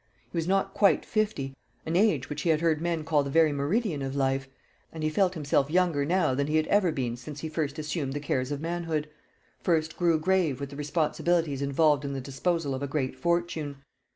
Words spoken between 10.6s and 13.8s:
the responsibilities involved in the disposal of a great fortune.